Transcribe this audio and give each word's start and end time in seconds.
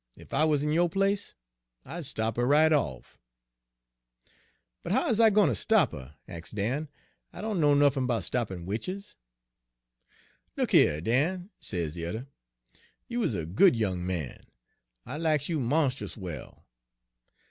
Ef 0.17 0.33
I 0.33 0.45
wuz 0.45 0.63
in 0.63 0.71
yo' 0.71 0.89
place, 0.89 1.35
I'd 1.85 2.05
stop 2.05 2.35
her 2.37 2.47
right 2.47 2.73
off.'" 2.73 3.19
'But 4.81 4.93
how 4.93 5.09
is 5.09 5.19
I 5.19 5.29
gwine 5.29 5.49
ter 5.49 5.53
stop 5.53 5.91
her?' 5.91 6.15
ax' 6.27 6.49
Dan. 6.49 6.89
'I 7.31 7.41
dunno 7.41 7.75
nuffin 7.75 8.07
'bout 8.07 8.23
stoppin' 8.23 8.65
witches.'" 8.65 9.15
'Look 10.57 10.73
a 10.73 10.77
heah, 10.77 11.01
Dan,' 11.01 11.51
sez 11.59 11.93
de 11.93 11.99
yuther; 11.99 12.27
'you 13.09 13.21
is 13.21 13.35
a 13.35 13.45
good 13.45 13.75
young 13.75 14.03
man. 14.03 14.41
I 15.05 15.19
lacks 15.19 15.49
you 15.49 15.59
monst'us 15.59 16.17
well. 16.17 16.65